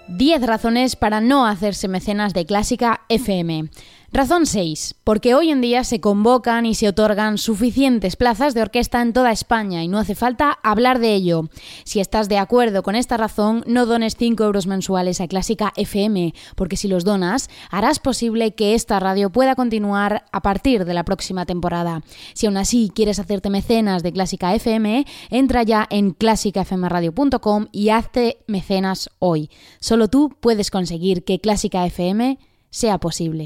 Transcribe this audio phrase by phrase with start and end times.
[0.07, 3.69] 10 razones para no hacerse mecenas de Clásica FM.
[4.15, 4.95] Razón 6.
[5.03, 9.33] Porque hoy en día se convocan y se otorgan suficientes plazas de orquesta en toda
[9.33, 11.49] España y no hace falta hablar de ello.
[11.83, 16.33] Si estás de acuerdo con esta razón, no dones 5 euros mensuales a Clásica FM,
[16.55, 21.03] porque si los donas, harás posible que esta radio pueda continuar a partir de la
[21.03, 22.01] próxima temporada.
[22.33, 28.37] Si aún así quieres hacerte mecenas de Clásica FM, entra ya en clásicafmradio.com y hazte
[28.47, 29.49] mecenas hoy.
[29.81, 32.39] Solo tú puedes conseguir que Clásica FM
[32.75, 33.45] sea posible.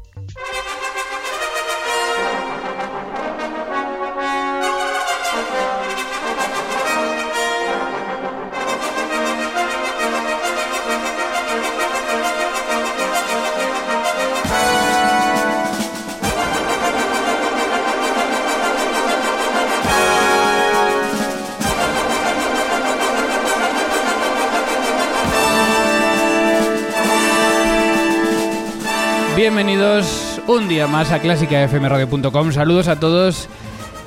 [29.41, 32.51] Bienvenidos un día más a clásicafmradio.com.
[32.51, 33.49] Saludos a todos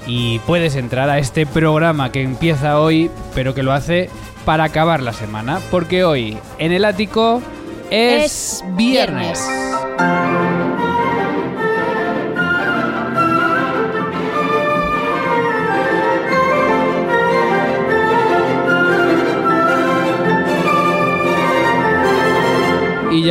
[0.06, 4.10] y puedes entrar a este programa que empieza hoy, pero que lo hace
[4.44, 7.42] para acabar la semana, porque hoy en el ático
[7.90, 9.44] es, Es viernes.
[9.44, 10.53] viernes.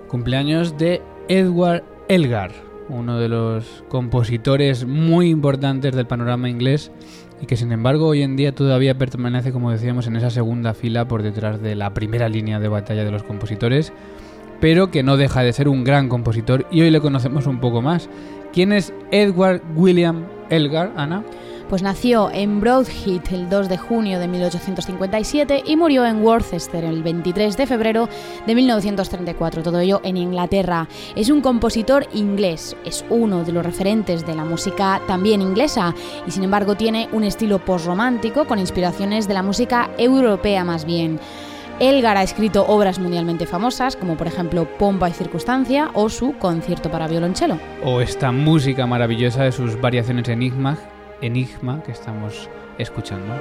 [0.08, 2.52] Cumpleaños de Edward Elgar,
[2.88, 6.92] uno de los compositores muy importantes del panorama inglés
[7.40, 11.08] y que sin embargo hoy en día todavía permanece, como decíamos, en esa segunda fila
[11.08, 13.92] por detrás de la primera línea de batalla de los compositores,
[14.60, 17.82] pero que no deja de ser un gran compositor y hoy le conocemos un poco
[17.82, 18.08] más.
[18.52, 21.24] ¿Quién es Edward William Elgar, Ana?
[21.68, 27.02] Pues nació en Broadheath el 2 de junio de 1857 y murió en Worcester el
[27.02, 28.08] 23 de febrero
[28.46, 30.86] de 1934, todo ello en Inglaterra.
[31.16, 35.92] Es un compositor inglés, es uno de los referentes de la música también inglesa
[36.24, 41.18] y sin embargo tiene un estilo postromántico con inspiraciones de la música europea más bien.
[41.80, 46.90] Elgar ha escrito obras mundialmente famosas, como por ejemplo Pompa y Circunstancia o su concierto
[46.90, 47.58] para violonchelo.
[47.84, 50.78] O esta música maravillosa de sus variaciones enigma,
[51.20, 52.48] enigma que estamos
[52.78, 53.34] escuchando.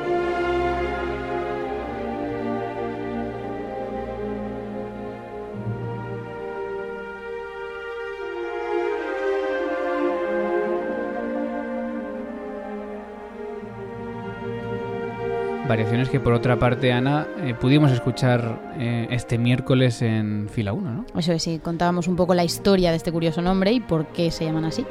[15.67, 20.91] Variaciones que por otra parte, Ana, eh, pudimos escuchar eh, este miércoles en fila 1,
[20.91, 21.05] ¿no?
[21.17, 24.29] Eso es, sí, contábamos un poco la historia de este curioso nombre y por qué
[24.29, 24.85] se llaman así.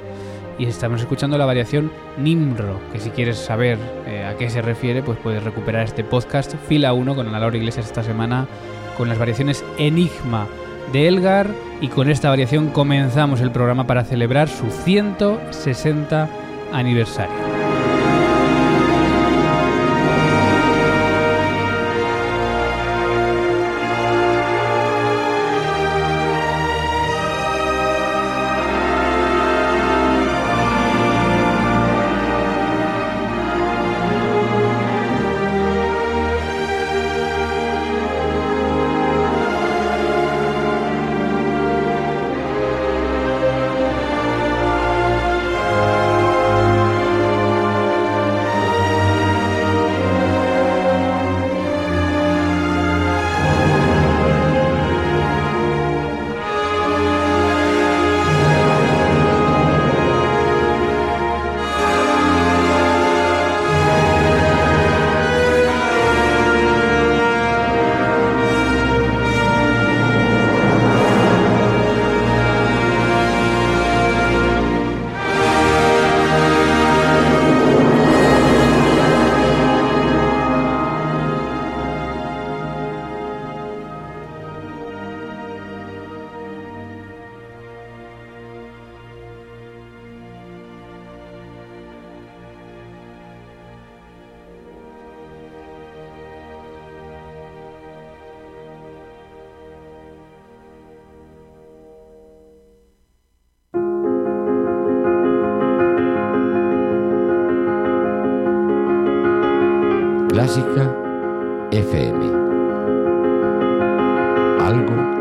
[0.59, 5.03] Y estamos escuchando la variación Nimro, que si quieres saber eh, a qué se refiere,
[5.03, 8.47] pues puedes recuperar este podcast fila 1 con Ana Laura Iglesias esta semana
[8.97, 10.47] con las variaciones Enigma
[10.93, 11.49] de Elgar
[11.81, 16.29] y con esta variación comenzamos el programa para celebrar su 160
[16.73, 17.64] aniversario.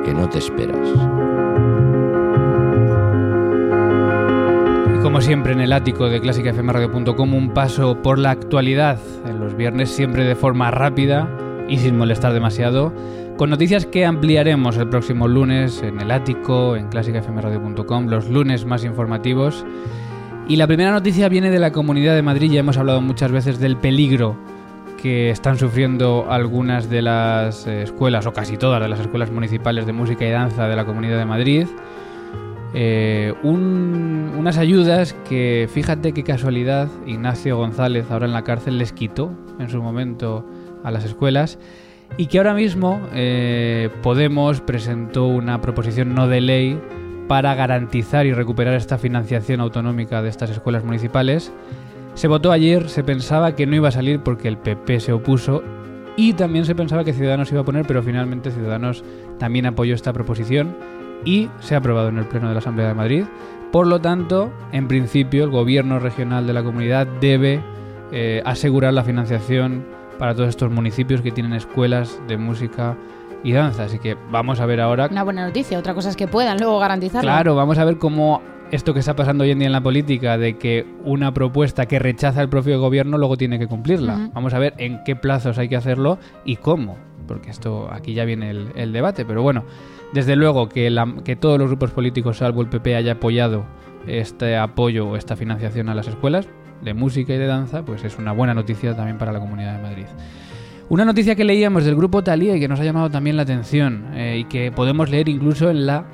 [0.03, 0.87] Que no te esperas.
[4.95, 9.55] Y como siempre en el ático de clásicafmradio.com un paso por la actualidad en los
[9.55, 11.29] viernes siempre de forma rápida
[11.67, 12.93] y sin molestar demasiado,
[13.37, 18.83] con noticias que ampliaremos el próximo lunes en el ático, en clásicafmradio.com, los lunes más
[18.83, 19.65] informativos.
[20.47, 23.59] Y la primera noticia viene de la Comunidad de Madrid, ya hemos hablado muchas veces
[23.59, 24.37] del peligro
[25.03, 29.91] que están sufriendo algunas de las escuelas, o casi todas de las escuelas municipales de
[29.91, 31.67] música y danza de la Comunidad de Madrid.
[32.73, 39.33] Eh, unas ayudas que, fíjate qué casualidad, Ignacio González, ahora en la cárcel, les quitó
[39.59, 40.47] en su momento
[40.85, 41.59] a las escuelas
[42.15, 46.81] y que ahora mismo eh, Podemos presentó una proposición no de ley
[47.27, 51.51] para garantizar y recuperar esta financiación autonómica de estas escuelas municipales
[52.13, 55.63] se votó ayer, se pensaba que no iba a salir porque el PP se opuso
[56.15, 59.03] y también se pensaba que Ciudadanos iba a poner, pero finalmente Ciudadanos
[59.39, 60.75] también apoyó esta proposición
[61.25, 63.23] y se ha aprobado en el Pleno de la Asamblea de Madrid.
[63.71, 67.63] Por lo tanto, en principio, el gobierno regional de la comunidad debe
[68.11, 69.83] eh, asegurar la financiación
[70.19, 72.95] para todos estos municipios que tienen escuelas de música
[73.43, 73.85] y danza.
[73.85, 75.07] Así que vamos a ver ahora.
[75.09, 77.27] Una buena noticia, otra cosa es que puedan luego garantizarlo.
[77.27, 80.35] Claro, vamos a ver cómo esto que está pasando hoy en día en la política,
[80.39, 84.31] de que una propuesta que rechaza el propio gobierno luego tiene que cumplirla.
[84.33, 88.25] Vamos a ver en qué plazos hay que hacerlo y cómo, porque esto aquí ya
[88.25, 89.25] viene el, debate.
[89.25, 89.63] Pero bueno,
[90.11, 90.91] desde luego que,
[91.23, 93.63] que todos los grupos políticos, salvo el PP, haya apoyado
[94.07, 96.49] este apoyo o esta financiación a las escuelas
[96.81, 99.83] de música y de danza, pues es una buena noticia también para la Comunidad de
[99.83, 100.05] Madrid.
[100.89, 104.07] Una noticia que leíamos del grupo Talía y que nos ha llamado también la atención
[104.15, 106.05] eh, y que podemos leer incluso en la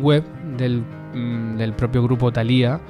[0.00, 0.24] web
[0.56, 0.82] del
[1.14, 2.80] Mm, del propio grupo Talía,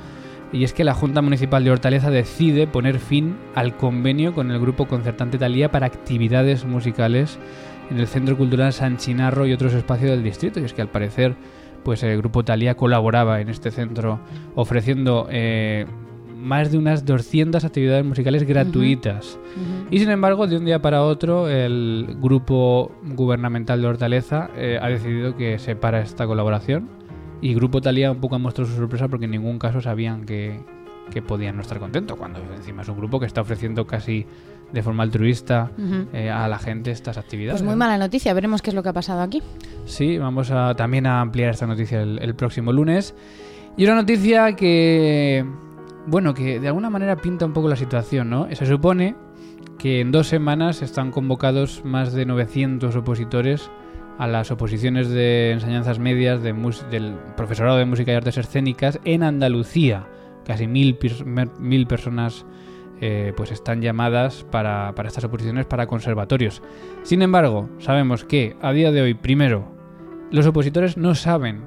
[0.52, 4.60] y es que la Junta Municipal de Hortaleza decide poner fin al convenio con el
[4.60, 7.38] grupo concertante Talía para actividades musicales
[7.90, 10.60] en el Centro Cultural San Chinarro y otros espacios del distrito.
[10.60, 11.34] Y es que al parecer,
[11.84, 14.20] pues el grupo Talía colaboraba en este centro
[14.54, 15.86] ofreciendo eh,
[16.36, 19.38] más de unas 200 actividades musicales gratuitas.
[19.90, 24.88] Y sin embargo, de un día para otro, el grupo gubernamental de Hortaleza eh, ha
[24.88, 26.95] decidido que se para esta colaboración.
[27.40, 30.60] Y Grupo Talía un poco ha mostrado su sorpresa porque en ningún caso sabían que,
[31.10, 34.26] que podían no estar contentos, cuando encima es un grupo que está ofreciendo casi
[34.72, 35.70] de forma altruista
[36.12, 37.60] eh, a la gente estas actividades.
[37.60, 39.42] Pues muy mala noticia, veremos qué es lo que ha pasado aquí.
[39.84, 43.14] Sí, vamos a también a ampliar esta noticia el, próximo lunes.
[43.76, 45.44] Y una noticia que,
[46.06, 48.48] bueno, que de alguna manera pinta un poco la situación, ¿no?
[48.52, 49.14] Se supone
[49.78, 53.70] que en dos semanas están convocados más de 900 opositores
[54.18, 56.52] a las oposiciones de enseñanzas medias de
[56.90, 60.06] del profesorado de música y artes escénicas en Andalucía.
[60.44, 60.98] Casi mil,
[61.58, 62.46] mil personas
[63.00, 66.62] eh, pues están llamadas para, para estas oposiciones para conservatorios.
[67.02, 69.70] Sin embargo, sabemos que a día de hoy, primero,
[70.30, 71.64] los opositores no saben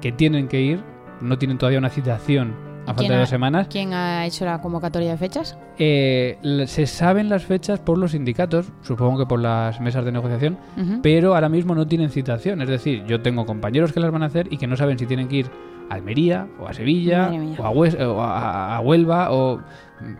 [0.00, 0.82] que tienen que ir,
[1.20, 2.54] no tienen todavía una citación
[2.86, 3.66] a falta de dos semanas.
[3.68, 5.58] ¿Quién ha hecho la convocatoria de fechas?
[5.78, 10.58] Eh, se saben las fechas por los sindicatos, supongo que por las mesas de negociación,
[11.02, 12.62] pero ahora mismo no tienen citación.
[12.62, 15.06] Es decir, yo tengo compañeros que las van a hacer y que no saben si
[15.06, 15.50] tienen que ir
[15.90, 19.60] a Almería o a Sevilla o, a, Huelva o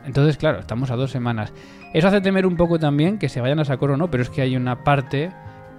[0.05, 1.55] entonces claro estamos a dos semanas
[1.95, 4.29] eso hace temer un poco también que se vayan a sacar o no pero es
[4.29, 5.31] que hay una parte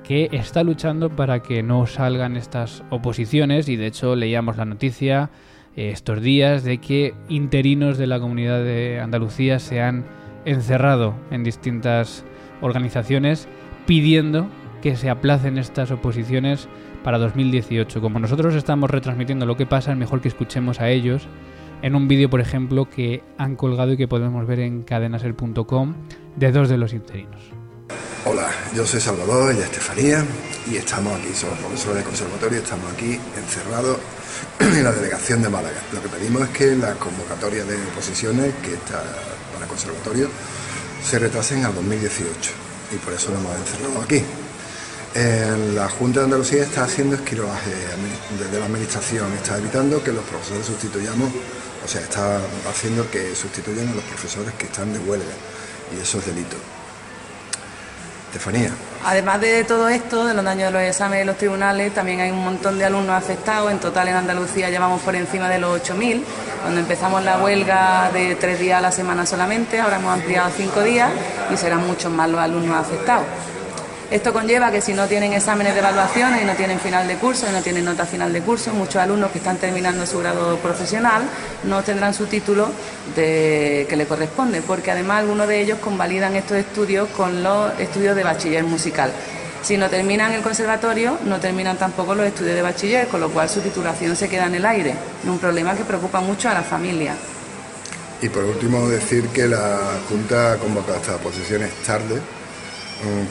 [0.04, 5.30] que está luchando para que no salgan estas oposiciones y de hecho leíamos la noticia
[5.76, 10.06] estos días de que interinos de la comunidad de Andalucía se han
[10.46, 12.24] encerrado en distintas
[12.62, 13.48] organizaciones
[13.86, 14.48] pidiendo
[14.82, 16.68] que se aplacen estas oposiciones
[17.04, 18.02] para 2018.
[18.02, 21.28] Como nosotros estamos retransmitiendo lo que pasa, es mejor que escuchemos a ellos
[21.82, 25.94] en un vídeo, por ejemplo, que han colgado y que podemos ver en cadenaser.com
[26.36, 27.42] de dos de los interinos.
[28.26, 30.24] Hola, yo soy Salvador, ella Estefanía
[30.72, 34.00] y estamos aquí, somos profesores de conservatorio, estamos aquí encerrados
[34.60, 35.82] en la delegación de Málaga.
[35.94, 39.04] Lo que pedimos es que la convocatoria de oposiciones que está
[39.54, 40.30] para conservatorio
[41.04, 42.52] se retrasen al 2018
[42.94, 44.24] y por eso nos hemos encerrado aquí
[45.16, 47.72] la Junta de Andalucía está haciendo esquiroaje
[48.38, 51.32] desde la Administración, está evitando que los profesores sustituyamos,
[51.84, 55.34] o sea, está haciendo que sustituyan a los profesores que están de huelga
[55.96, 56.58] y eso es delito.
[58.28, 58.72] Estefanía.
[59.08, 62.32] Además de todo esto, de los daños de los exámenes y los tribunales, también hay
[62.32, 63.72] un montón de alumnos afectados.
[63.72, 66.24] En total en Andalucía llevamos por encima de los 8.000.
[66.64, 70.82] Cuando empezamos la huelga de tres días a la semana solamente, ahora hemos ampliado cinco
[70.82, 71.12] días
[71.54, 73.26] y serán muchos más los alumnos afectados.
[74.12, 77.48] Esto conlleva que si no tienen exámenes de evaluación y no tienen final de curso
[77.50, 81.24] y no tienen nota final de curso, muchos alumnos que están terminando su grado profesional
[81.64, 82.70] no tendrán su título
[83.16, 88.24] que le corresponde, porque además algunos de ellos convalidan estos estudios con los estudios de
[88.24, 89.12] bachiller musical.
[89.64, 93.50] Si no terminan el conservatorio, no terminan tampoco los estudios de bachiller, con lo cual
[93.50, 94.94] su titulación se queda en el aire.
[95.26, 97.16] Un problema que preocupa mucho a la familia.
[98.22, 102.22] Y por último, decir que la Junta ha convocado estas posiciones tarde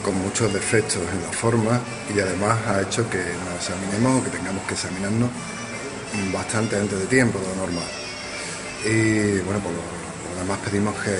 [0.03, 1.81] con muchos defectos en la forma
[2.13, 5.29] y además ha hecho que nos examinemos o que tengamos que examinarnos
[6.31, 7.87] bastante antes de tiempo, de lo normal.
[8.85, 11.11] Y bueno, por lo, pedimos que,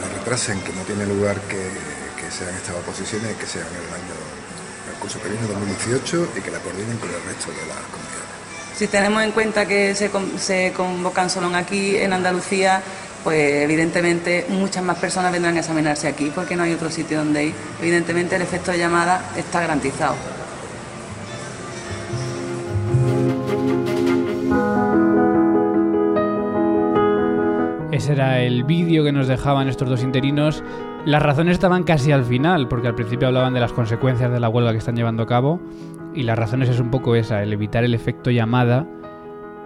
[0.00, 1.94] la retrasen, que no tiene lugar que,
[2.30, 4.16] sean estas oposiciones, que sean el año,
[4.90, 8.24] el curso que viene 2018 y que la coordinen con el resto de las comunidades.
[8.76, 12.82] Si tenemos en cuenta que se, se convocan solo aquí en Andalucía,
[13.24, 17.46] pues evidentemente muchas más personas vendrán a examinarse aquí porque no hay otro sitio donde
[17.46, 17.54] ir.
[17.80, 20.14] Evidentemente el efecto de llamada está garantizado.
[27.90, 30.64] Ese era el vídeo que nos dejaban estos dos interinos.
[31.06, 34.48] Las razones estaban casi al final, porque al principio hablaban de las consecuencias de la
[34.48, 35.60] huelga que están llevando a cabo.
[36.12, 38.84] Y las razones es un poco esa, el evitar el efecto llamada,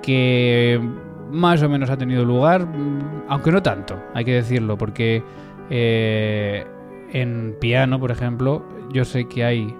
[0.02, 0.78] que
[1.30, 5.22] más o menos ha tenido lugar, mm, aunque no tanto, hay que decirlo, porque
[5.70, 6.66] eh,
[7.12, 9.74] en piano, por ejemplo, yo sé que hay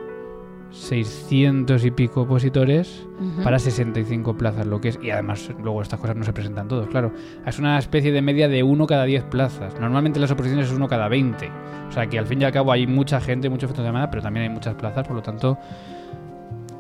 [0.71, 3.07] 600 y pico opositores
[3.43, 6.89] para 65 plazas, lo que es, y además luego estas cosas no se presentan todos,
[6.89, 7.13] claro.
[7.47, 9.81] Es una especie de media de uno cada 10 plazas.
[9.81, 11.51] Normalmente las oposiciones es uno cada 20.
[11.89, 14.11] O sea que al fin y al cabo hay mucha gente, muchos efectos de llamada,
[14.11, 15.59] pero también hay muchas plazas, por lo tanto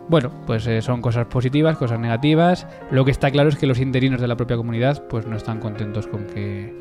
[0.09, 2.67] bueno, pues eh, son cosas positivas, cosas negativas.
[2.91, 5.61] Lo que está claro es que los interinos de la propia comunidad pues no están
[5.61, 6.75] contentos con que,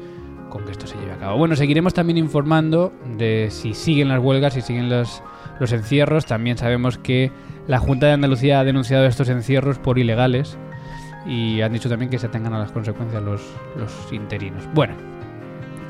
[0.50, 1.38] con que esto se lleve a cabo.
[1.38, 5.22] Bueno, seguiremos también informando de si siguen las huelgas, si siguen los,
[5.60, 6.26] los encierros.
[6.26, 7.32] También sabemos que
[7.68, 10.58] la Junta de Andalucía ha denunciado estos encierros por ilegales
[11.26, 13.42] y han dicho también que se atengan a las consecuencias los,
[13.76, 14.64] los interinos.
[14.74, 14.94] Bueno,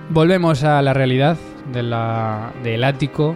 [0.09, 1.37] volvemos a la realidad
[1.71, 3.35] de la, del ático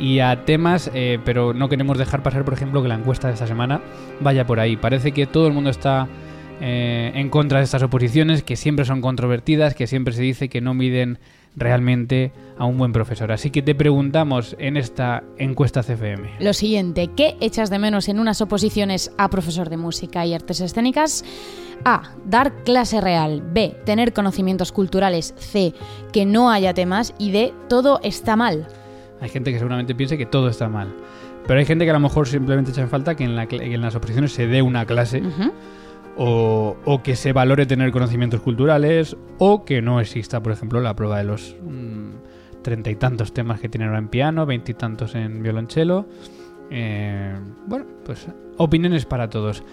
[0.00, 3.34] y a temas, eh, pero no queremos dejar pasar, por ejemplo, que la encuesta de
[3.34, 3.80] esta semana
[4.20, 4.76] vaya por ahí.
[4.76, 6.08] Parece que todo el mundo está
[6.60, 10.60] eh, en contra de estas oposiciones, que siempre son controvertidas, que siempre se dice que
[10.60, 11.18] no miden
[11.56, 13.32] realmente a un buen profesor.
[13.32, 16.30] Así que te preguntamos en esta encuesta CFM.
[16.38, 20.60] Lo siguiente, ¿qué echas de menos en unas oposiciones a profesor de música y artes
[20.60, 21.24] escénicas?
[21.84, 22.14] A.
[22.26, 23.42] Dar clase real.
[23.42, 23.76] B.
[23.84, 25.34] Tener conocimientos culturales.
[25.38, 25.72] C.
[26.12, 27.14] Que no haya temas.
[27.18, 27.54] Y D.
[27.68, 28.68] Todo está mal.
[29.20, 30.94] Hay gente que seguramente piense que todo está mal.
[31.46, 33.56] Pero hay gente que a lo mejor simplemente echa en falta que en, la que
[33.56, 35.22] en las oposiciones se dé una clase
[36.16, 40.94] o, o que se valore tener conocimientos culturales o que no exista, por ejemplo, la
[40.94, 45.42] prueba de los mm, treinta y tantos temas que tienen ahora en piano, veintitantos en
[45.42, 46.06] violonchelo.
[46.70, 47.34] Eh,
[47.66, 48.26] bueno, pues
[48.58, 49.64] opiniones para todos.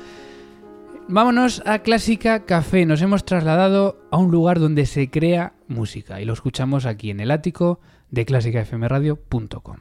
[1.10, 2.86] Vámonos a Clásica Café.
[2.86, 7.20] Nos hemos trasladado a un lugar donde se crea música y lo escuchamos aquí en
[7.20, 7.80] el ático
[8.12, 9.78] de clásicafmradio.com.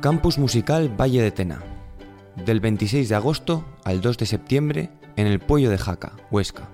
[0.00, 1.62] Campus Musical Valle de Tena.
[2.44, 6.68] Del 26 de agosto al 2 de septiembre en el Puello de Jaca, Huesca.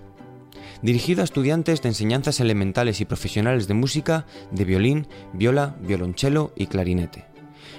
[0.82, 6.66] Dirigido a estudiantes de enseñanzas elementales y profesionales de música, de violín, viola, violonchelo y
[6.66, 7.25] clarinete.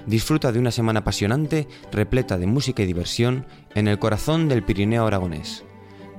[0.06, 5.08] Disfruta de una semana apasionante, repleta de música y diversión, en el corazón del Pirineo
[5.08, 5.64] aragonés.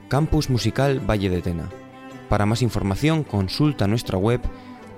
[0.08, 1.68] Campus Musical Valle de Tena.
[2.28, 4.40] Para más información consulta nuestra web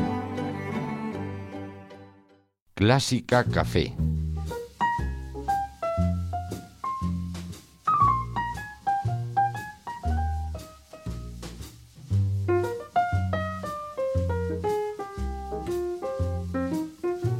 [2.74, 3.94] Clásica Café.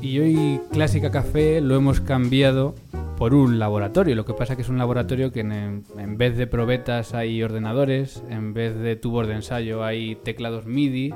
[0.00, 2.76] Y hoy Clásica Café lo hemos cambiado
[3.16, 4.14] por un laboratorio.
[4.14, 8.22] Lo que pasa que es un laboratorio que en, en vez de probetas hay ordenadores,
[8.28, 11.14] en vez de tubos de ensayo hay teclados MIDI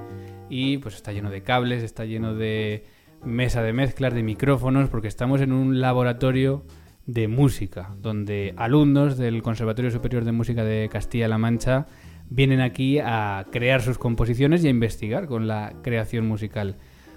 [0.49, 2.85] y pues está lleno de cables, está lleno de
[3.25, 6.63] mesa de mezclas, de micrófonos, porque estamos en un laboratorio
[7.07, 11.87] de música, donde alumnos del Conservatorio Superior de Música de Castilla-La Mancha
[12.31, 16.77] vienen aquí a crear sus composiciones y a investigar con la creación musical.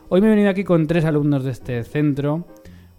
[0.10, 2.48] Hoy me he venido aquí con tres alumnos de este centro.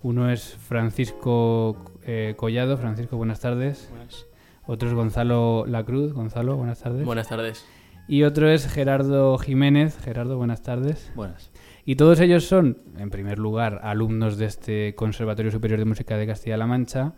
[0.03, 2.77] Uno es Francisco eh, Collado.
[2.77, 3.91] Francisco, buenas tardes.
[4.67, 6.13] Otro es Gonzalo Lacruz.
[6.13, 7.05] Gonzalo, buenas tardes.
[7.05, 7.65] Buenas tardes.
[8.09, 9.99] Y otro es Gerardo Jiménez.
[9.99, 11.13] Gerardo, buenas tardes.
[11.15, 11.53] Buenas.
[11.85, 16.27] Y todos ellos son, en primer lugar, alumnos de este Conservatorio Superior de Música de
[16.27, 17.15] Castilla-La Mancha.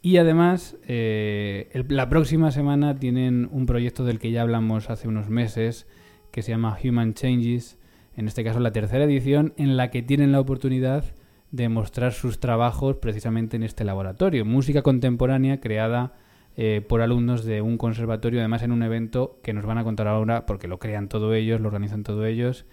[0.00, 5.06] Y además, eh, el- la próxima semana tienen un proyecto del que ya hablamos hace
[5.06, 5.86] unos meses,
[6.30, 7.78] que se llama Human Changes,
[8.16, 11.04] en este caso la tercera edición, en la que tienen la oportunidad
[11.52, 14.44] de mostrar sus trabajos precisamente en este laboratorio.
[14.44, 16.14] Música contemporánea creada
[16.56, 20.08] eh, por alumnos de un conservatorio, además en un evento que nos van a contar
[20.08, 22.64] ahora, porque lo crean todos ellos, lo organizan todos ellos,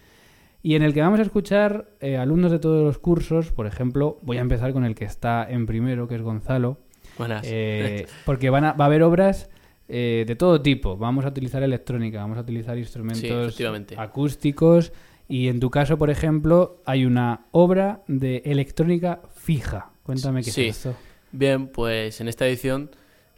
[0.64, 3.52] y en el que vamos a escuchar eh, alumnos de todos los cursos.
[3.52, 6.78] Por ejemplo, voy a empezar con el que está en primero, que es Gonzalo.
[7.18, 7.46] Buenas.
[7.46, 9.50] Eh, porque van a, va a haber obras
[9.88, 10.98] de todo tipo.
[10.98, 13.60] Vamos a utilizar electrónica, vamos a utilizar instrumentos
[13.98, 14.94] acústicos.
[15.30, 19.92] Y en tu caso, por ejemplo, hay una obra de electrónica fija.
[20.04, 20.66] Cuéntame qué Sí.
[20.66, 20.96] es esto.
[21.32, 22.90] Bien, pues en esta edición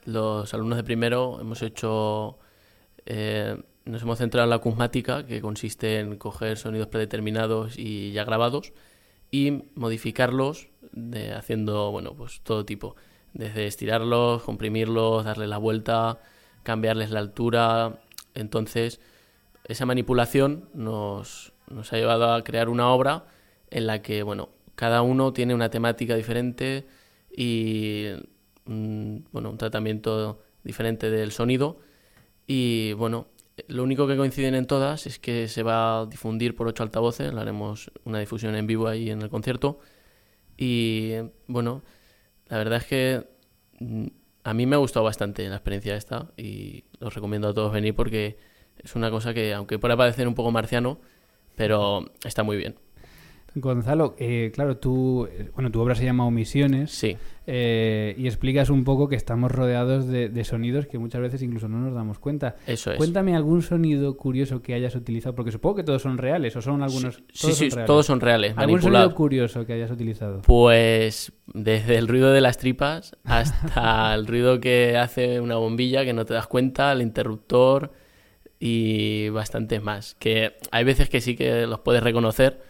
[0.05, 2.39] los alumnos de primero hemos hecho...
[3.05, 8.23] eh, nos hemos centrado en la acusmática, que consiste en coger sonidos predeterminados y ya
[8.23, 8.73] grabados
[9.31, 12.95] y modificarlos de, haciendo, bueno, pues todo tipo.
[13.33, 16.19] Desde estirarlos, comprimirlos, darle la vuelta,
[16.63, 18.01] cambiarles la altura.
[18.35, 18.99] Entonces,
[19.65, 23.25] esa manipulación nos, nos ha llevado a crear una obra
[23.69, 26.85] en la que, bueno, cada uno tiene una temática diferente
[27.35, 28.07] y,
[28.65, 31.79] mm, bueno, un tratamiento diferente del sonido.
[32.47, 33.27] Y, bueno,
[33.67, 37.33] lo único que coinciden en todas es que se va a difundir por ocho altavoces,
[37.33, 39.79] le haremos una difusión en vivo ahí en el concierto.
[40.57, 41.13] Y,
[41.47, 41.83] bueno,
[42.47, 43.27] la verdad es que
[43.79, 44.07] mm,
[44.43, 47.95] a mí me ha gustado bastante la experiencia esta y os recomiendo a todos venir
[47.95, 48.37] porque
[48.77, 50.99] es una cosa que, aunque pueda parecer un poco marciano,
[51.61, 52.73] pero está muy bien.
[53.53, 56.89] Gonzalo, eh, claro, tú, eh, bueno, tu obra se llama Omisiones.
[56.91, 57.17] Sí.
[57.45, 61.67] eh, y explicas un poco que estamos rodeados de, de sonidos que muchas veces incluso
[61.67, 62.55] no nos damos cuenta.
[62.65, 62.97] Eso es.
[62.97, 66.81] Cuéntame algún sonido curioso que hayas utilizado, porque supongo que todos son reales, o son
[66.81, 67.23] algunos.
[67.33, 67.87] Sí, todos sí, son reales.
[67.87, 70.41] todos son reales, ¿Algún sonido curioso que hayas utilizado?
[70.43, 76.13] Pues desde el ruido de las tripas hasta el ruido que hace una bombilla que
[76.13, 77.91] no te das cuenta, el interruptor
[78.63, 80.15] y bastantes más.
[80.19, 82.61] Que hay veces que sí que los puedes reconocer,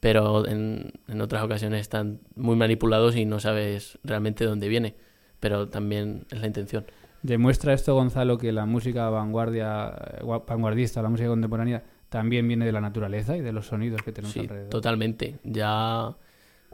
[0.00, 4.96] pero en, en otras ocasiones están muy manipulados y no sabes realmente de dónde viene.
[5.38, 6.84] Pero también es la intención.
[7.22, 12.66] Demuestra esto, Gonzalo, que la música vanguardia, eh, gua- vanguardista, la música contemporánea, también viene
[12.66, 14.70] de la naturaleza y de los sonidos que tenemos Sí, alrededor.
[14.70, 15.36] totalmente.
[15.44, 16.14] Ya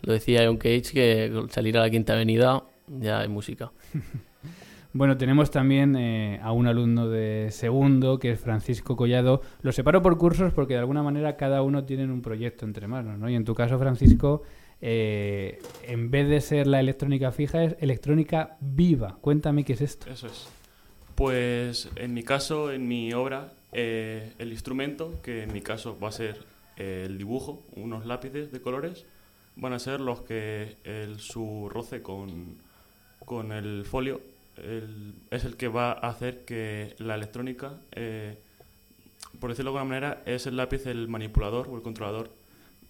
[0.01, 3.71] Lo decía John Cage que al salir a la Quinta Avenida ya hay música.
[4.95, 9.41] Bueno, tenemos también eh, a un alumno de segundo, que es Francisco Collado.
[9.63, 13.19] Lo separo por cursos porque de alguna manera cada uno tiene un proyecto entre manos,
[13.19, 13.31] ¿no?
[13.31, 14.43] Y en tu caso, Francisco,
[14.83, 19.17] eh, en vez de ser la electrónica fija, es electrónica viva.
[19.23, 20.11] Cuéntame qué es esto.
[20.11, 20.49] Eso es.
[21.15, 26.09] Pues en mi caso, en mi obra, eh, el instrumento, que en mi caso va
[26.09, 26.45] a ser
[26.77, 29.07] el dibujo, unos lápices de colores,
[29.57, 32.57] van a ser los que el, su roce con,
[33.25, 34.21] con el folio
[34.57, 38.39] el, es el que va a hacer que la electrónica, eh,
[39.41, 42.31] por decirlo de alguna manera, es el lápiz el manipulador o el controlador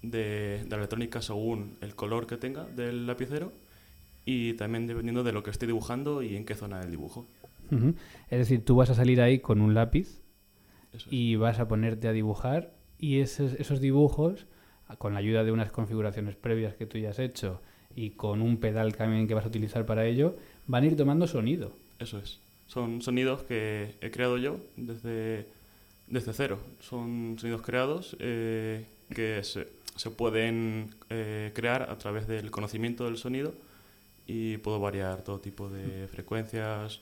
[0.03, 3.53] de, la electrónica según el color que tenga del lapicero
[4.25, 7.27] y también dependiendo de lo que esté dibujando y en qué zona del dibujo.
[8.29, 10.21] Es decir, tú vas a salir ahí con un lápiz
[11.09, 14.47] y vas a ponerte a dibujar y esos, esos dibujos,
[14.99, 17.63] con la ayuda de unas configuraciones previas que tú ya has hecho
[17.95, 21.27] y con un pedal también que vas a utilizar para ello, van a ir tomando
[21.27, 21.73] sonido.
[21.99, 22.39] Eso es.
[22.67, 25.47] Son sonidos que he creado yo desde,
[26.07, 26.59] desde cero.
[26.81, 33.19] Son sonidos creados eh, que se, se pueden eh, crear a través del conocimiento del
[33.19, 33.53] sonido
[34.27, 37.01] y puedo variar todo tipo de frecuencias,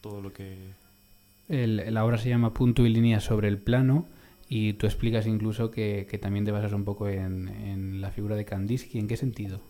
[0.00, 0.56] todo lo que...
[1.48, 4.06] El, la obra se llama Punto y línea sobre el plano
[4.48, 8.34] y tú explicas incluso que, que también te basas un poco en, en, la figura
[8.34, 8.98] de Kandinsky.
[8.98, 9.60] ¿En qué sentido?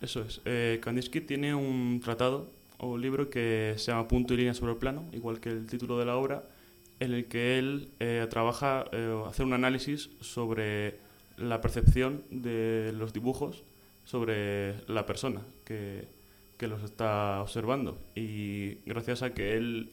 [0.00, 0.40] Eso es.
[0.44, 4.78] Eh, Kandinsky tiene un tratado o libro que se llama Punto y línea sobre el
[4.78, 6.44] plano, igual que el título de la obra,
[7.00, 10.98] en el que él eh, trabaja, eh, hace un análisis sobre
[11.36, 13.62] la percepción de los dibujos
[14.04, 16.06] sobre la persona que,
[16.56, 17.98] que los está observando.
[18.14, 19.90] Y gracias a que él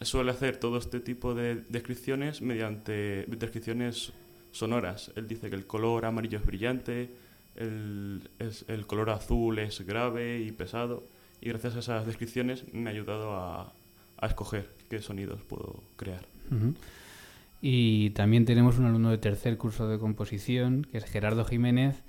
[0.00, 4.12] suele hacer todo este tipo de descripciones mediante descripciones
[4.50, 5.12] sonoras.
[5.14, 7.10] Él dice que el color amarillo es brillante,
[7.56, 8.22] el,
[8.66, 11.04] el color azul es grave y pesado
[11.44, 13.72] y gracias a esas descripciones me ha ayudado a,
[14.16, 16.24] a escoger qué sonidos puedo crear.
[17.60, 22.02] Y también tenemos un alumno de tercer curso de composición, que es Gerardo Jiménez,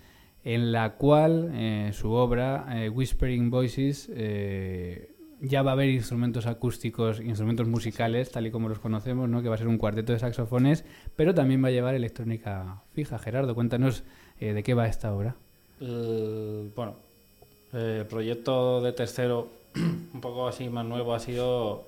[0.45, 6.45] en la cual eh, su obra, eh, Whispering Voices, eh, ya va a haber instrumentos
[6.45, 9.41] acústicos, instrumentos musicales, tal y como los conocemos, ¿no?
[9.41, 10.85] que va a ser un cuarteto de saxofones,
[11.17, 13.19] pero también va a llevar electrónica fija.
[13.19, 14.05] Gerardo, cuéntanos
[14.39, 15.35] de qué va esta obra.
[15.79, 17.04] bueno,
[17.75, 21.83] eh, el proyecto de tercero, un poco así más nuevo, ha sido,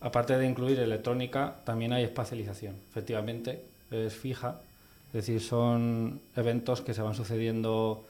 [0.00, 2.74] aparte de incluir electrónica, también hay espacialización.
[2.90, 4.60] Efectivamente, es fija,
[5.08, 8.04] es decir, son eventos que se van sucediendo.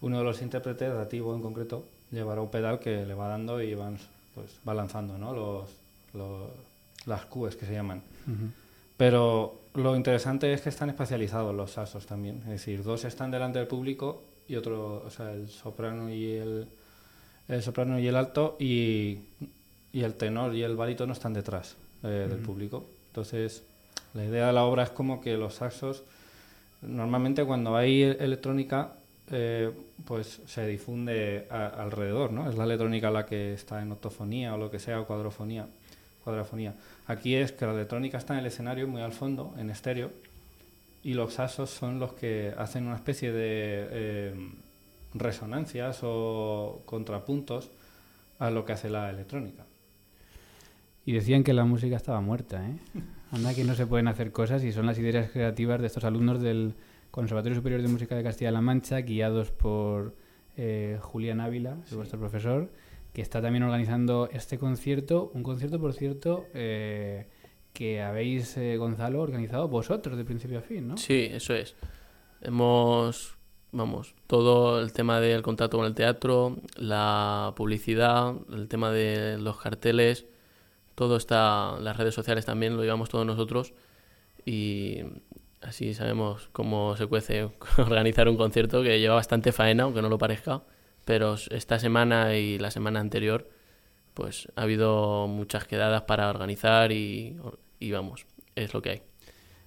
[0.00, 3.74] Uno de los intérpretes, Dativo en concreto, llevará un pedal que le va dando y
[3.74, 3.98] van,
[4.34, 5.34] pues, va lanzando ¿no?
[5.34, 6.50] los,
[7.04, 8.02] las cues que se llaman.
[8.96, 12.38] Pero lo interesante es que están especializados los sasos también.
[12.44, 16.66] Es decir, dos están delante del público y otro, o sea, el soprano y el,
[17.46, 19.18] el soprano y el alto y,
[19.92, 22.84] y el tenor y el barítono están detrás eh, del público.
[23.06, 23.62] Entonces,
[24.12, 26.02] la idea de la obra es como que los saxos,
[26.82, 28.92] normalmente cuando hay electrónica,
[29.30, 29.70] eh,
[30.04, 32.50] pues se difunde alrededor, ¿no?
[32.50, 35.66] Es la electrónica la que está en octofonía o lo que sea, o cuadrofonía,
[36.24, 36.74] cuadrafonía.
[37.06, 40.10] Aquí es que la electrónica está en el escenario, muy al fondo, en estéreo,
[41.02, 44.34] y los asos son los que hacen una especie de eh,
[45.14, 47.70] resonancias o contrapuntos
[48.38, 49.64] a lo que hace la electrónica.
[51.04, 52.76] Y decían que la música estaba muerta, ¿eh?
[53.32, 56.40] Anda que no se pueden hacer cosas y son las ideas creativas de estos alumnos
[56.42, 56.74] del
[57.12, 60.16] Conservatorio Superior de Música de Castilla-La Mancha, guiados por
[60.56, 62.70] eh, Julián Ávila, vuestro profesor,
[63.12, 67.26] que está también organizando este concierto, un concierto, por cierto, eh,
[67.72, 70.96] que habéis, eh, Gonzalo, organizado vosotros de principio a fin, ¿no?
[70.96, 71.76] Sí, eso es.
[72.40, 73.36] Hemos,
[73.72, 79.58] vamos, todo el tema del contacto con el teatro, la publicidad, el tema de los
[79.58, 80.26] carteles,
[80.94, 83.72] todo está, las redes sociales también lo llevamos todos nosotros
[84.44, 85.02] y
[85.60, 90.18] así sabemos cómo se cuece organizar un concierto que lleva bastante faena, aunque no lo
[90.18, 90.62] parezca,
[91.04, 93.48] pero esta semana y la semana anterior
[94.14, 97.36] pues ha habido muchas quedadas para organizar y,
[97.92, 99.02] vamos, es lo que hay.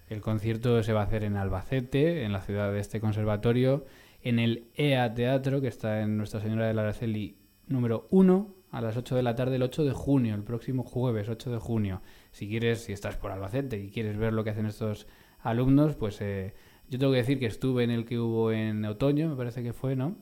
[0.09, 3.85] El concierto se va a hacer en Albacete, en la ciudad de este conservatorio,
[4.21, 8.97] en el EA Teatro, que está en Nuestra Señora del Araceli número 1, a las
[8.97, 12.01] 8 de la tarde el 8 de junio, el próximo jueves 8 de junio.
[12.31, 15.07] Si quieres, si estás por Albacete y quieres ver lo que hacen estos
[15.39, 16.53] alumnos, pues eh,
[16.89, 19.73] yo tengo que decir que estuve en el que hubo en otoño, me parece que
[19.73, 20.15] fue, ¿no?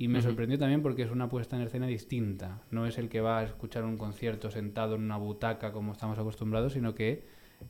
[0.00, 2.62] Y me sorprendió también porque es una puesta en escena distinta.
[2.70, 6.16] No es el que va a escuchar un concierto sentado en una butaca como estamos
[6.20, 7.24] acostumbrados, sino que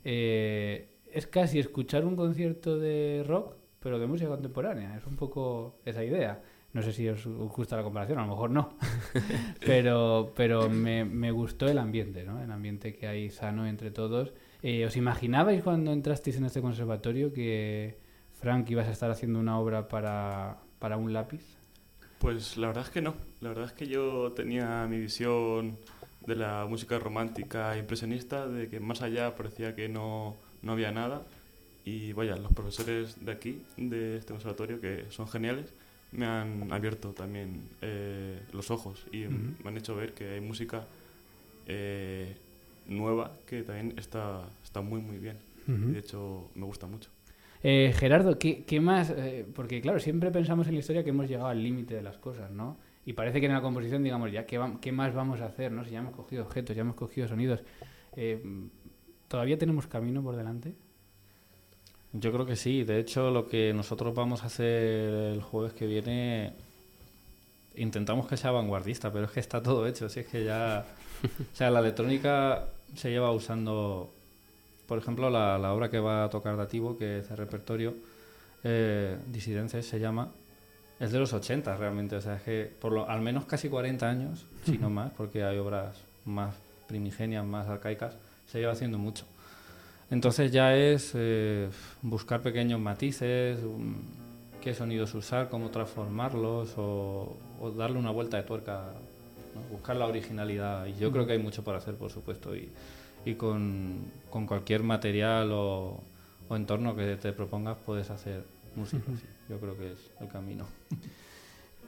[0.05, 4.95] eh, es casi escuchar un concierto de rock, pero de música contemporánea.
[4.99, 6.43] Es un poco esa idea.
[6.75, 8.77] No sé si os gusta la comparación, a lo mejor no.
[9.65, 12.43] pero pero me, me, gustó el ambiente, ¿no?
[12.43, 14.35] El ambiente que hay sano entre todos.
[14.61, 17.97] Eh, ¿Os imaginabais cuando entrasteis en este conservatorio que,
[18.35, 21.58] Frank, ibas a estar haciendo una obra para, para un lápiz?
[22.19, 23.15] Pues la verdad es que no.
[23.41, 25.79] La verdad es que yo tenía mi visión
[26.27, 31.23] de la música romántica impresionista, de que más allá parecía que no, no había nada.
[31.85, 35.73] Y vaya, los profesores de aquí, de este conservatorio, que son geniales,
[36.13, 40.85] me han abierto también eh, los ojos y me han hecho ver que hay música
[41.67, 42.35] eh,
[42.87, 45.37] nueva que también está, está muy, muy bien.
[45.67, 47.11] De hecho, me gusta mucho.
[47.63, 49.13] Eh, Gerardo, ¿qué, más?
[49.55, 52.51] porque claro, siempre pensamos en la historia que hemos llegado al límite de las cosas,
[52.51, 52.77] ¿no?
[53.05, 55.73] Y parece que en la composición, digamos, ya, ¿qué, ¿qué, más vamos a hacer?
[55.73, 55.85] ¿no?
[55.85, 57.65] Si ya hemos cogido objetos, ya hemos cogido sonidos.
[59.29, 60.75] ¿Todavía tenemos camino por delante?
[62.13, 62.85] Yo creo que sí.
[62.85, 66.55] De hecho, lo que nosotros vamos a hacer el jueves que viene,
[67.77, 70.09] intentamos que sea vanguardista, pero es que está todo hecho.
[70.09, 70.87] Si es que ya.
[71.23, 74.11] O sea, la electrónica se lleva usando.
[74.89, 77.95] Por ejemplo, la, la obra que va a tocar Dativo, que es el repertorio,
[78.65, 80.31] eh, Disidencias se llama,
[80.99, 82.17] es de los 80 realmente.
[82.17, 85.45] O sea, es que por lo, al menos casi 40 años, si no más, porque
[85.45, 86.55] hay obras más
[86.87, 89.27] primigenias, más arcaicas, se lleva haciendo mucho.
[90.11, 91.69] Entonces ya es eh,
[92.01, 93.59] buscar pequeños matices,
[94.63, 97.37] qué sonidos usar, cómo transformarlos o,
[97.77, 98.85] darle una vuelta de tuerca,
[99.71, 100.87] buscar la originalidad.
[100.87, 102.71] Y yo creo que hay mucho por hacer, por supuesto, y,
[103.29, 106.01] y con, con, cualquier material o,
[106.49, 109.03] o, entorno que te propongas puedes hacer música.
[109.49, 110.67] Yo creo que es el camino.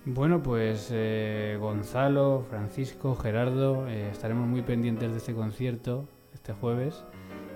[0.06, 7.04] Bueno, pues eh, Gonzalo, Francisco, Gerardo, eh, estaremos muy pendientes de este concierto este jueves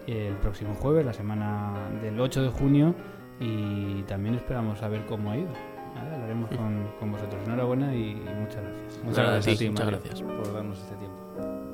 [0.06, 2.94] el próximo jueves, la semana del 8 de junio,
[3.40, 5.52] y también esperamos saber cómo ha ido.
[5.96, 7.42] Hablaremos con, con, vosotros.
[7.46, 9.04] Enhorabuena y, muchas gracias.
[9.04, 11.73] Muchas gracias, a ti, muchas gracias por darnos este tiempo.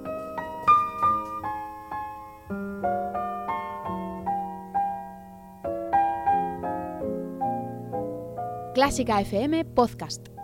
[8.80, 10.39] Clásica FM Podcast.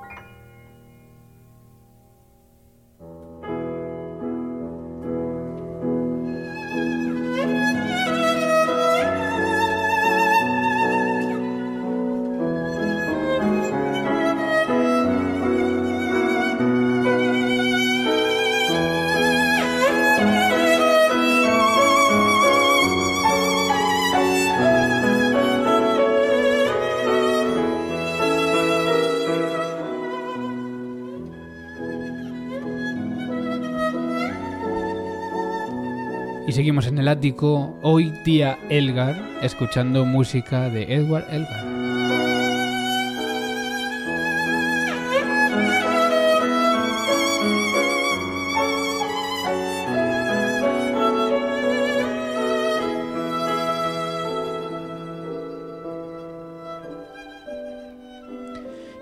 [36.53, 41.67] Seguimos en el ático, hoy día Elgar, escuchando música de Edward Elgar.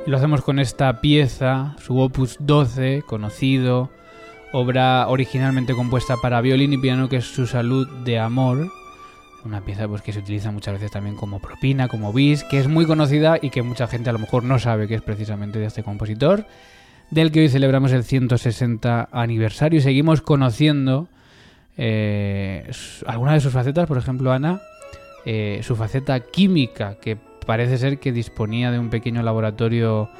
[0.06, 3.90] Y lo hacemos con esta pieza, su opus 12, conocido
[4.54, 8.70] obra originalmente compuesta para violín y piano que es Su salud de amor,
[9.44, 12.68] una pieza pues que se utiliza muchas veces también como propina, como bis, que es
[12.68, 15.66] muy conocida y que mucha gente a lo mejor no sabe que es precisamente de
[15.66, 16.46] este compositor,
[17.10, 19.80] del que hoy celebramos el 160 aniversario.
[19.80, 21.08] Y seguimos conociendo
[21.76, 22.70] eh,
[23.08, 24.60] algunas de sus facetas, por ejemplo Ana,
[25.26, 30.10] eh, su faceta química, que parece ser que disponía de un pequeño laboratorio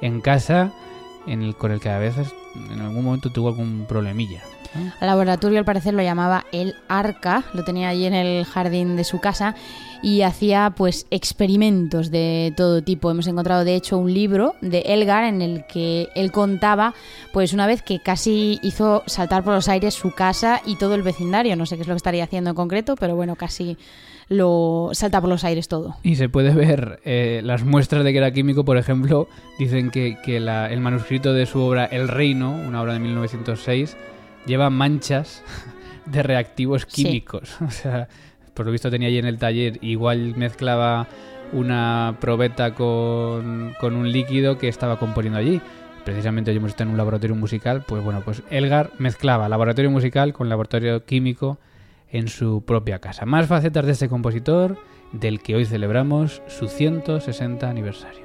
[0.00, 0.72] en casa
[1.26, 4.42] en el, con el que a veces en algún momento tuvo algún problemilla.
[5.00, 9.04] Al laboratorio al parecer lo llamaba el Arca, lo tenía allí en el jardín de
[9.04, 9.54] su casa
[10.02, 13.10] y hacía pues experimentos de todo tipo.
[13.10, 16.94] Hemos encontrado de hecho un libro de Elgar en el que él contaba
[17.32, 21.02] pues una vez que casi hizo saltar por los aires su casa y todo el
[21.02, 21.54] vecindario.
[21.54, 23.76] No sé qué es lo que estaría haciendo en concreto, pero bueno, casi
[24.28, 25.96] lo salta por los aires todo.
[26.02, 30.16] Y se puede ver eh, las muestras de que era químico, por ejemplo, dicen que,
[30.26, 33.96] el manuscrito de su obra El Reino, una obra de 1906,
[34.46, 35.42] lleva manchas
[36.06, 37.56] de reactivos químicos.
[37.60, 38.08] O sea,
[38.54, 41.06] por lo visto tenía allí en el taller, igual mezclaba
[41.52, 45.60] una probeta con, con un líquido que estaba componiendo allí
[46.04, 50.32] precisamente hoy hemos estado en un laboratorio musical, pues bueno, pues Elgar mezclaba laboratorio musical
[50.32, 51.58] con laboratorio químico
[52.12, 53.26] en su propia casa.
[53.26, 54.78] Más facetas de este compositor,
[55.12, 58.22] del que hoy celebramos su 160 aniversario.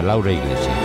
[0.00, 0.78] Ana Laura Iglesias.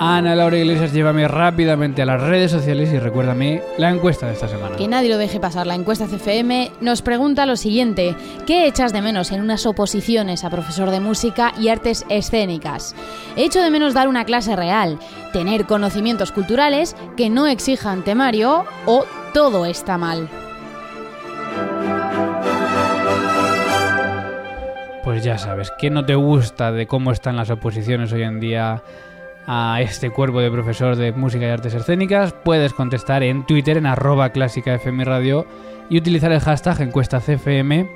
[0.00, 4.48] Ana Laura Iglesias, llévame rápidamente a las redes sociales y recuérdame la encuesta de esta
[4.48, 4.74] semana.
[4.74, 5.68] Que nadie lo deje pasar.
[5.68, 8.16] La encuesta CFM nos pregunta lo siguiente:
[8.48, 12.96] ¿Qué echas de menos en unas oposiciones a profesor de música y artes escénicas?
[13.36, 14.98] Echo de menos dar una clase real,
[15.32, 19.04] tener conocimientos culturales que no exijan temario o
[19.34, 20.28] todo está mal.
[25.02, 28.82] Pues ya sabes, ¿qué no te gusta de cómo están las oposiciones hoy en día
[29.46, 32.32] a este cuerpo de profesor de música y artes escénicas?
[32.32, 35.46] Puedes contestar en Twitter en arroba clásica FM Radio
[35.90, 37.90] y utilizar el hashtag encuesta CFM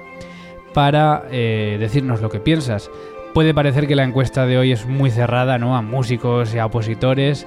[0.74, 2.90] para eh, decirnos lo que piensas.
[3.32, 5.76] Puede parecer que la encuesta de hoy es muy cerrada ¿no?
[5.76, 7.46] a músicos y a opositores,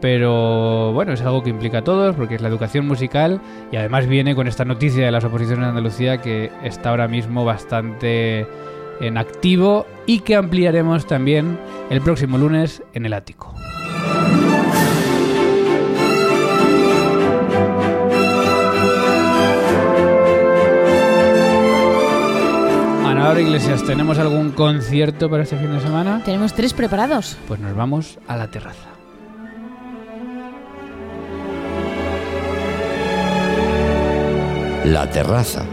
[0.00, 4.06] pero bueno, es algo que implica a todos porque es la educación musical y además
[4.06, 8.46] viene con esta noticia de las oposiciones de Andalucía que está ahora mismo bastante
[9.00, 11.58] en activo y que ampliaremos también
[11.90, 13.54] el próximo lunes en el ático.
[23.30, 26.20] Laura Iglesias, ¿tenemos algún concierto para este fin de semana?
[26.24, 27.36] Tenemos tres preparados.
[27.46, 28.99] Pues nos vamos a la terraza.
[34.84, 35.66] La terraza.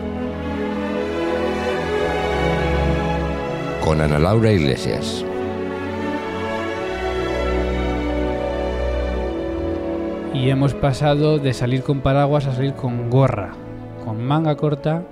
[3.81, 5.23] Con Ana Laura Iglesias.
[10.33, 13.53] Y hemos pasado de salir con paraguas a salir con gorra,
[14.03, 15.03] con manga corta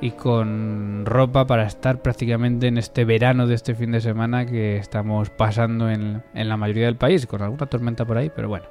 [0.00, 4.76] y con ropa para estar prácticamente en este verano de este fin de semana que
[4.76, 8.66] estamos pasando en, en la mayoría del país, con alguna tormenta por ahí, pero bueno,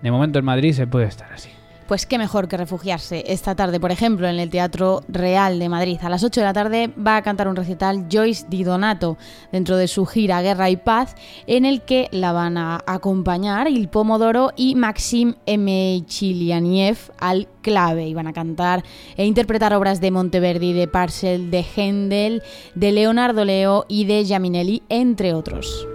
[0.00, 1.50] de momento en Madrid se puede estar así.
[1.86, 5.98] Pues qué mejor que refugiarse esta tarde, por ejemplo, en el Teatro Real de Madrid.
[6.02, 9.18] A las 8 de la tarde va a cantar un recital Joyce Di Donato
[9.52, 11.14] dentro de su gira Guerra y Paz,
[11.46, 18.08] en el que la van a acompañar Il Pomodoro y Maxim Chilianiev al clave.
[18.08, 18.82] Y van a cantar
[19.16, 22.42] e interpretar obras de Monteverdi, de Parcel, de Händel,
[22.74, 25.86] de Leonardo Leo y de Giaminelli, entre otros.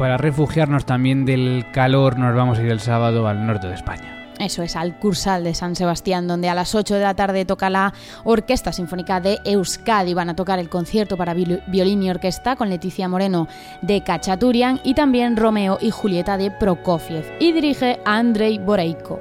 [0.00, 4.32] Para refugiarnos también del calor nos vamos a ir el sábado al norte de España.
[4.38, 7.68] Eso es, al Cursal de San Sebastián, donde a las 8 de la tarde toca
[7.68, 7.92] la
[8.24, 10.14] Orquesta Sinfónica de Euskadi.
[10.14, 13.46] Van a tocar el concierto para violín y orquesta con Leticia Moreno
[13.82, 17.36] de Cachaturian y también Romeo y Julieta de Prokofiev.
[17.38, 19.20] Y dirige a Andrei Boreiko.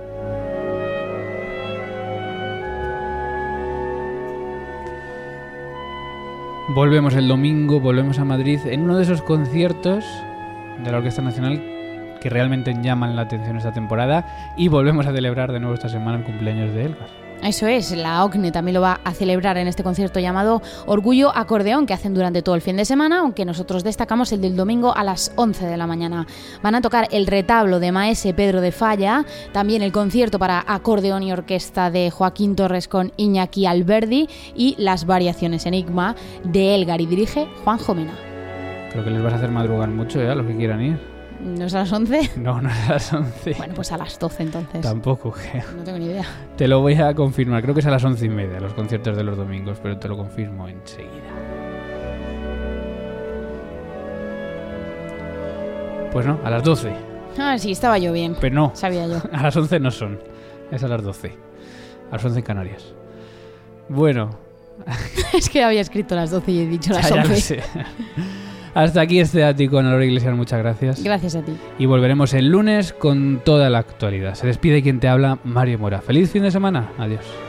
[6.69, 10.05] Volvemos el domingo, volvemos a Madrid en uno de esos conciertos
[10.83, 11.79] de la Orquesta Nacional
[12.19, 16.17] que realmente llaman la atención esta temporada y volvemos a celebrar de nuevo esta semana
[16.17, 17.29] el cumpleaños de Elgar.
[17.41, 21.85] Eso es, la OCNE también lo va a celebrar en este concierto llamado Orgullo Acordeón
[21.85, 25.05] que hacen durante todo el fin de semana, aunque nosotros destacamos el del domingo a
[25.05, 26.27] las 11 de la mañana.
[26.61, 31.23] Van a tocar el retablo de Maese Pedro de Falla, también el concierto para acordeón
[31.23, 37.05] y orquesta de Joaquín Torres con Iñaki Alberdi y las variaciones Enigma de Elgar y
[37.05, 38.28] dirige Juan Jomena.
[38.91, 40.29] Creo que les vas a hacer madrugar mucho, ¿eh?
[40.29, 40.99] A los que quieran ir.
[41.41, 42.31] ¿No es a las 11?
[42.37, 43.53] No, no es a las 11.
[43.57, 44.81] Bueno, pues a las 12 entonces.
[44.81, 45.63] Tampoco, creo.
[45.77, 46.25] No tengo ni idea.
[46.57, 47.61] Te lo voy a confirmar.
[47.61, 50.07] Creo que es a las 11 y media los conciertos de los domingos, pero te
[50.07, 51.13] lo confirmo enseguida.
[56.11, 56.91] Pues no, a las 12.
[57.37, 58.35] Ah, sí, estaba yo bien.
[58.41, 58.71] Pero no.
[58.73, 59.21] Sabía yo.
[59.31, 60.19] A las 11 no son.
[60.71, 61.33] Es a las 12.
[62.09, 62.93] A las 11 en Canarias.
[63.87, 64.31] Bueno.
[65.33, 67.33] es que había escrito las 12 y he dicho las Ya, ya 11.
[67.33, 67.63] lo sé.
[68.73, 71.03] Hasta aquí este ático, Ana Laura Iglesias, muchas gracias.
[71.03, 71.53] Gracias a ti.
[71.77, 74.35] Y volveremos el lunes con toda la actualidad.
[74.35, 76.01] Se despide quien te habla, Mario Mora.
[76.01, 76.89] Feliz fin de semana.
[76.97, 77.48] Adiós.